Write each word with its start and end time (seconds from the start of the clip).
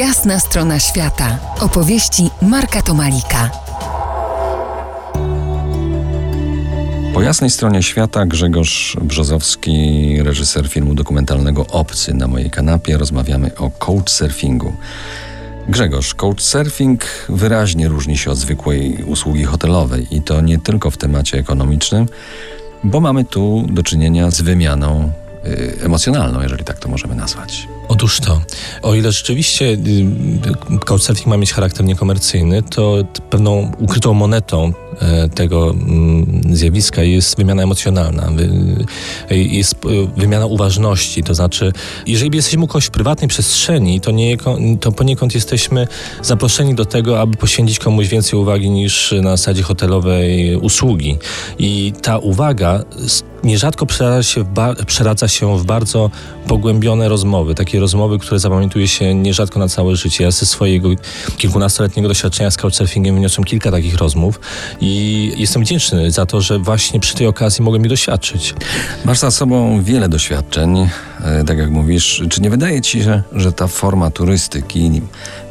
Jasna 0.00 0.40
strona 0.40 0.78
świata. 0.78 1.38
Opowieści 1.60 2.30
Marka 2.42 2.82
Tomalika. 2.82 3.50
Po 7.14 7.22
jasnej 7.22 7.50
stronie 7.50 7.82
świata 7.82 8.26
Grzegorz 8.26 8.96
Brzozowski, 9.02 10.16
reżyser 10.22 10.68
filmu 10.68 10.94
dokumentalnego 10.94 11.66
Obcy 11.66 12.14
na 12.14 12.26
mojej 12.26 12.50
kanapie. 12.50 12.98
Rozmawiamy 12.98 13.50
o 13.56 13.70
couchsurfingu. 13.70 14.72
Grzegorz, 15.68 16.14
couchsurfing 16.14 17.04
wyraźnie 17.28 17.88
różni 17.88 18.18
się 18.18 18.30
od 18.30 18.38
zwykłej 18.38 19.04
usługi 19.04 19.44
hotelowej 19.44 20.06
i 20.16 20.22
to 20.22 20.40
nie 20.40 20.58
tylko 20.58 20.90
w 20.90 20.96
temacie 20.96 21.38
ekonomicznym, 21.38 22.06
bo 22.84 23.00
mamy 23.00 23.24
tu 23.24 23.66
do 23.68 23.82
czynienia 23.82 24.30
z 24.30 24.40
wymianą 24.40 25.12
y, 25.46 25.78
emocjonalną, 25.84 26.42
jeżeli 26.42 26.64
tak 26.64 26.78
to 26.78 26.88
możemy 26.88 27.14
nazwać. 27.14 27.68
Otóż 28.00 28.20
to, 28.20 28.40
o 28.82 28.94
ile 28.94 29.12
rzeczywiście 29.12 29.64
y, 29.64 30.78
couchsurfing 30.84 31.26
ma 31.26 31.36
mieć 31.36 31.52
charakter 31.52 31.86
niekomercyjny, 31.86 32.62
to 32.62 32.94
pewną 33.30 33.72
ukrytą 33.78 34.14
monetą 34.14 34.72
tego 35.34 35.70
mm, 35.70 36.42
zjawiska 36.50 37.02
jest 37.02 37.36
wymiana 37.36 37.62
emocjonalna, 37.62 38.32
y, 39.30 39.36
jest 39.38 39.74
wymiana 40.16 40.46
uważności. 40.46 41.22
To 41.22 41.34
znaczy, 41.34 41.72
jeżeli 42.06 42.36
jesteśmy 42.36 42.64
u 42.64 42.66
kogoś 42.66 42.84
w 42.84 42.90
prywatnej 42.90 43.28
przestrzeni, 43.28 44.00
to, 44.00 44.10
nie, 44.10 44.36
to 44.80 44.92
poniekąd 44.92 45.34
jesteśmy 45.34 45.86
zaproszeni 46.22 46.74
do 46.74 46.84
tego, 46.84 47.20
aby 47.20 47.36
poświęcić 47.36 47.78
komuś 47.78 48.08
więcej 48.08 48.38
uwagi 48.38 48.70
niż 48.70 49.14
na 49.22 49.30
zasadzie 49.30 49.62
hotelowej 49.62 50.56
usługi. 50.56 51.18
I 51.58 51.92
ta 52.02 52.18
uwaga 52.18 52.84
nierzadko 53.44 53.86
przeradza 53.86 54.22
się, 54.22 54.44
w 54.44 54.84
przeradza 54.86 55.28
się 55.28 55.58
w 55.58 55.64
bardzo 55.64 56.10
pogłębione 56.46 57.08
rozmowy, 57.08 57.54
takie 57.54 57.80
rozmowy, 57.80 58.18
które 58.18 58.40
zapamiętuje 58.40 58.88
się 58.88 59.14
nierzadko 59.14 59.58
na 59.58 59.68
całe 59.68 59.96
życie. 59.96 60.24
Ja 60.24 60.30
ze 60.30 60.46
swojego 60.46 60.88
kilkunastoletniego 61.36 62.08
doświadczenia 62.08 62.50
z 62.50 62.56
couchsurfingiem 62.56 63.14
wyniosłem 63.14 63.44
kilka 63.44 63.70
takich 63.70 63.96
rozmów 63.96 64.40
i 64.80 64.89
jestem 65.36 65.62
wdzięczny 65.62 66.10
za 66.10 66.26
to, 66.26 66.40
że 66.40 66.58
właśnie 66.58 67.00
przy 67.00 67.14
tej 67.14 67.26
okazji 67.26 67.64
mogłem 67.64 67.82
ich 67.82 67.88
doświadczyć. 67.88 68.54
Masz 69.04 69.18
za 69.18 69.30
sobą 69.30 69.82
wiele 69.82 70.08
doświadczeń, 70.08 70.88
e, 71.24 71.44
tak 71.44 71.58
jak 71.58 71.70
mówisz. 71.70 72.22
Czy 72.30 72.42
nie 72.42 72.50
wydaje 72.50 72.80
ci 72.80 73.02
się, 73.02 73.22
że 73.32 73.52
ta 73.52 73.66
forma 73.66 74.10
turystyki 74.10 75.02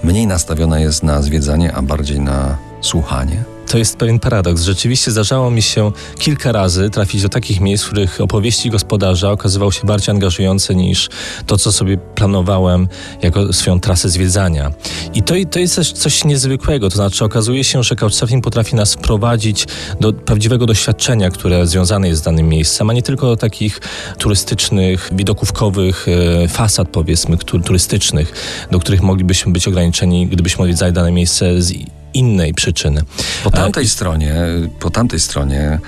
mniej 0.04 0.28
nastawiona 0.28 0.80
jest 0.80 1.04
na 1.04 1.22
zwiedzanie, 1.22 1.74
a 1.74 1.82
bardziej 1.82 2.20
na 2.20 2.69
słuchanie? 2.82 3.44
to 3.70 3.78
jest 3.78 3.98
pewien 3.98 4.20
paradoks. 4.20 4.62
Rzeczywiście 4.62 5.12
zdarzało 5.12 5.52
mi 5.52 5.62
się 5.62 5.92
kilka 6.20 6.52
razy 6.52 6.90
trafić 6.90 7.22
do 7.22 7.30
takich 7.30 7.62
miejsc, 7.62 7.84
w 7.84 7.88
których 7.88 8.22
opowieści 8.22 8.70
gospodarza 8.70 9.32
okazywały 9.32 9.72
się 9.72 9.88
bardziej 9.88 10.16
angażujące 10.16 10.76
niż 10.76 11.10
to, 11.46 11.58
co 11.58 11.72
sobie 11.72 11.98
planowałem 11.98 12.88
jako 13.22 13.54
swoją 13.54 13.80
trasę 13.80 14.10
zwiedzania. 14.10 14.72
I 15.14 15.24
to, 15.24 15.36
to 15.52 15.60
jest 15.60 15.76
też 15.76 15.92
coś 15.92 16.24
niezwykłego, 16.24 16.90
to 16.90 16.96
znaczy 16.96 17.26
okazuje 17.26 17.64
się, 17.64 17.84
że 17.84 17.96
Couchsurfing 17.96 18.44
potrafi 18.44 18.76
nas 18.76 18.96
prowadzić 18.96 19.68
do 20.00 20.14
prawdziwego 20.14 20.66
doświadczenia, 20.66 21.30
które 21.30 21.68
związane 21.68 22.08
jest 22.08 22.22
z 22.22 22.26
danym 22.26 22.50
miejscem, 22.50 22.90
a 22.90 22.94
nie 22.94 23.04
tylko 23.04 23.28
do 23.28 23.38
takich 23.38 23.80
turystycznych, 24.18 25.10
widokówkowych 25.12 26.08
e, 26.44 26.48
fasad, 26.48 26.88
powiedzmy, 26.90 27.38
turystycznych, 27.38 28.34
do 28.72 28.80
których 28.80 29.02
moglibyśmy 29.02 29.52
być 29.52 29.68
ograniczeni, 29.68 30.28
gdybyśmy 30.28 30.62
odwiedzali 30.64 30.94
dane 30.94 31.12
miejsce 31.12 31.62
z 31.62 31.99
innej 32.14 32.54
przyczyny. 32.54 33.02
Po 33.44 33.52
tamtej 33.52 33.88
stronie, 33.88 34.36
po 34.80 34.90
tamtej 34.90 35.20
stronie 35.20 35.80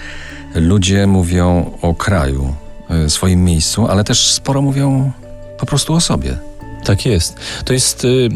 ludzie 0.55 1.07
mówią 1.07 1.71
o 1.81 1.93
kraju, 1.93 2.55
e, 2.89 3.09
swoim 3.09 3.43
miejscu, 3.43 3.87
ale 3.87 4.03
też 4.03 4.31
sporo 4.31 4.61
mówią 4.61 5.11
po 5.59 5.65
prostu 5.65 5.93
o 5.93 6.01
sobie. 6.01 6.37
Tak 6.83 7.05
jest. 7.05 7.35
To 7.65 7.73
jest 7.73 8.05
y, 8.05 8.29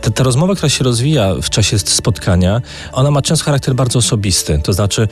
ta, 0.00 0.10
ta, 0.10 0.24
rozmowa, 0.24 0.54
która 0.54 0.68
się 0.68 0.84
rozwija 0.84 1.34
w 1.42 1.50
czasie 1.50 1.78
spotkania, 1.78 2.62
ona 2.92 3.10
ma 3.10 3.22
często 3.22 3.44
charakter 3.44 3.74
bardzo 3.74 3.98
osobisty. 3.98 4.60
To 4.64 4.72
znaczy, 4.72 5.08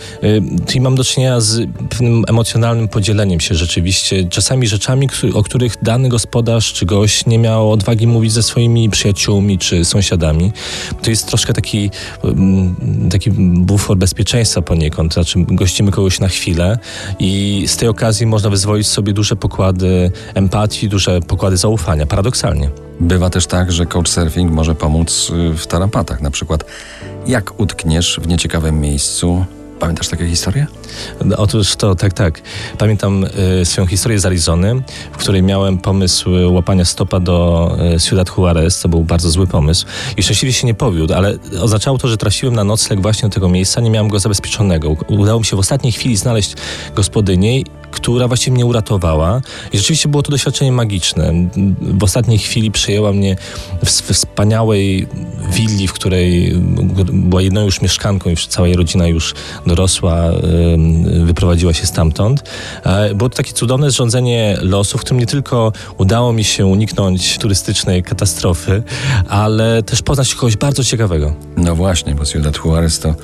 y, 0.74 0.80
mam 0.80 0.94
do 0.94 1.04
czynienia 1.04 1.40
z 1.40 1.70
pewnym 1.90 2.24
emocjonalnym 2.28 2.88
podzieleniem 2.88 3.40
się 3.40 3.54
rzeczywiście, 3.54 4.28
czasami 4.28 4.68
rzeczami, 4.68 5.08
o 5.34 5.42
których 5.42 5.74
dany 5.82 6.08
gospodarz 6.08 6.72
czy 6.72 6.86
gość 6.86 7.26
nie 7.26 7.38
miał 7.38 7.72
odwagi 7.72 8.06
mówić 8.06 8.32
ze 8.32 8.42
swoimi 8.42 8.90
przyjaciółmi 8.90 9.58
czy 9.58 9.84
sąsiadami. 9.84 10.52
To 11.02 11.10
jest 11.10 11.26
troszkę 11.26 11.52
taki, 11.52 11.90
taki 13.10 13.30
bufor 13.30 13.96
bezpieczeństwa 13.96 14.62
poniekąd. 14.62 15.14
To 15.14 15.22
znaczy, 15.22 15.44
gościmy 15.48 15.90
kogoś 15.90 16.20
na 16.20 16.28
chwilę 16.28 16.78
i 17.18 17.64
z 17.66 17.76
tej 17.76 17.88
okazji 17.88 18.26
można 18.26 18.50
wyzwolić 18.50 18.86
sobie 18.86 19.12
duże 19.12 19.36
pokłady 19.36 20.10
empatii, 20.34 20.88
duże 20.88 21.20
pokłady 21.20 21.56
zaufania. 21.56 22.06
Paradoks 22.06 22.37
paradoksalnie. 22.42 22.70
Bywa 23.00 23.30
też 23.30 23.46
tak, 23.46 23.72
że 23.72 23.86
couchsurfing 23.86 24.52
może 24.52 24.74
pomóc 24.74 25.30
y, 25.30 25.56
w 25.56 25.66
tarapatach. 25.66 26.20
Na 26.20 26.30
przykład, 26.30 26.64
jak 27.26 27.60
utkniesz 27.60 28.20
w 28.22 28.28
nieciekawym 28.28 28.80
miejscu, 28.80 29.44
Pamiętasz 29.78 30.08
takie 30.08 30.26
historie? 30.26 30.66
No, 31.24 31.36
otóż 31.36 31.76
to, 31.76 31.94
tak, 31.94 32.12
tak. 32.12 32.40
Pamiętam 32.78 33.24
y, 33.60 33.64
swoją 33.64 33.86
historię 33.86 34.18
z 34.18 34.26
Arizony, 34.26 34.82
w 35.12 35.16
której 35.16 35.42
miałem 35.42 35.78
pomysł 35.78 36.30
łapania 36.50 36.84
stopa 36.84 37.20
do 37.20 37.70
y, 37.96 38.00
Ciudad 38.00 38.28
Juarez. 38.36 38.80
To 38.80 38.88
był 38.88 39.04
bardzo 39.04 39.30
zły 39.30 39.46
pomysł. 39.46 39.86
I 40.16 40.22
szczęśliwie 40.22 40.52
się 40.52 40.66
nie 40.66 40.74
powiódł, 40.74 41.14
ale 41.14 41.38
oznaczało 41.60 41.98
to, 41.98 42.08
że 42.08 42.16
trafiłem 42.16 42.54
na 42.54 42.64
nocleg 42.64 43.00
właśnie 43.00 43.28
do 43.28 43.34
tego 43.34 43.48
miejsca, 43.48 43.80
nie 43.80 43.90
miałem 43.90 44.08
go 44.08 44.18
zabezpieczonego. 44.18 44.96
Udało 45.08 45.38
mi 45.38 45.44
się 45.44 45.56
w 45.56 45.60
ostatniej 45.60 45.92
chwili 45.92 46.16
znaleźć 46.16 46.54
gospodynię 46.94 47.62
która 47.90 48.28
właściwie 48.28 48.54
mnie 48.54 48.66
uratowała. 48.66 49.40
I 49.72 49.78
rzeczywiście 49.78 50.08
było 50.08 50.22
to 50.22 50.30
doświadczenie 50.30 50.72
magiczne. 50.72 51.32
W 51.80 52.04
ostatniej 52.04 52.38
chwili 52.38 52.70
przejęła 52.70 53.12
mnie 53.12 53.36
w 53.84 53.88
wspaniałej 53.88 55.06
willi, 55.52 55.88
w 55.88 55.92
której 55.92 56.54
była 57.12 57.42
jedną 57.42 57.64
już 57.64 57.80
mieszkanką, 57.82 58.30
już 58.30 58.46
cała 58.46 58.68
jej 58.68 58.76
rodzina 58.76 59.08
już 59.08 59.34
dorosła, 59.66 60.16
wyprowadziła 61.24 61.72
się 61.72 61.86
stamtąd. 61.86 62.42
Było 63.14 63.30
to 63.30 63.36
takie 63.36 63.52
cudowne 63.52 63.90
zrządzenie 63.90 64.58
losu, 64.60 64.98
w 64.98 65.00
którym 65.00 65.20
nie 65.20 65.26
tylko 65.26 65.72
udało 65.98 66.32
mi 66.32 66.44
się 66.44 66.66
uniknąć 66.66 67.38
turystycznej 67.38 68.02
katastrofy, 68.02 68.82
ale 69.28 69.82
też 69.82 70.02
poznać 70.02 70.34
kogoś 70.34 70.56
bardzo 70.56 70.84
ciekawego. 70.84 71.34
No 71.56 71.74
właśnie, 71.74 72.14
bo 72.14 72.24
Ciudad 72.24 72.56
Juarez 72.64 72.98
to 72.98 73.14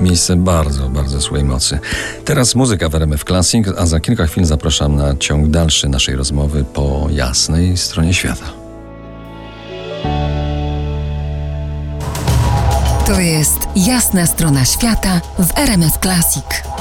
miejsce 0.00 0.36
bardzo, 0.36 0.88
bardzo 0.88 1.20
złej 1.20 1.44
mocy. 1.44 1.78
Teraz 2.24 2.54
muzyka 2.54 2.88
w 2.88 2.94
RMF 2.94 3.24
Classic, 3.24 3.66
a 3.78 3.86
za 3.86 4.00
kilka 4.00 4.26
chwil 4.26 4.44
zapraszam 4.44 4.96
na 4.96 5.16
ciąg 5.16 5.48
dalszy 5.48 5.88
naszej 5.88 6.16
rozmowy 6.16 6.64
po 6.64 7.06
jasnej 7.10 7.76
stronie 7.76 8.14
świata. 8.14 8.46
To 13.06 13.20
jest 13.20 13.58
jasna 13.76 14.26
strona 14.26 14.64
świata 14.64 15.20
w 15.38 15.58
RMF 15.58 15.98
Classic. 15.98 16.75